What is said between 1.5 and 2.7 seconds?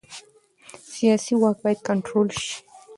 باید کنټرول شي